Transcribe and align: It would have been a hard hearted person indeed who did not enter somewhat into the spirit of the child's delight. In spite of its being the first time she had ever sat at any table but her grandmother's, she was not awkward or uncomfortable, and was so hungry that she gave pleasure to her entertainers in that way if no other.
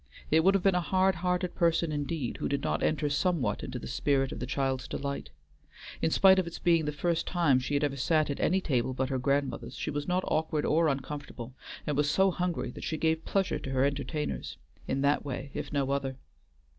It 0.31 0.43
would 0.43 0.55
have 0.55 0.63
been 0.63 0.73
a 0.73 0.81
hard 0.81 1.13
hearted 1.13 1.53
person 1.53 1.91
indeed 1.91 2.37
who 2.37 2.49
did 2.49 2.63
not 2.63 2.81
enter 2.81 3.07
somewhat 3.07 3.63
into 3.63 3.77
the 3.77 3.85
spirit 3.85 4.31
of 4.31 4.39
the 4.39 4.47
child's 4.47 4.87
delight. 4.87 5.29
In 6.01 6.09
spite 6.09 6.39
of 6.39 6.47
its 6.47 6.57
being 6.57 6.85
the 6.85 6.91
first 6.91 7.27
time 7.27 7.59
she 7.59 7.75
had 7.75 7.83
ever 7.83 7.95
sat 7.97 8.31
at 8.31 8.39
any 8.39 8.61
table 8.61 8.95
but 8.95 9.09
her 9.09 9.19
grandmother's, 9.19 9.75
she 9.75 9.91
was 9.91 10.07
not 10.07 10.23
awkward 10.25 10.65
or 10.65 10.87
uncomfortable, 10.87 11.53
and 11.85 11.95
was 11.95 12.09
so 12.09 12.31
hungry 12.31 12.71
that 12.71 12.83
she 12.83 12.97
gave 12.97 13.25
pleasure 13.25 13.59
to 13.59 13.69
her 13.69 13.85
entertainers 13.85 14.57
in 14.87 15.01
that 15.01 15.23
way 15.23 15.51
if 15.53 15.71
no 15.71 15.91
other. 15.91 16.17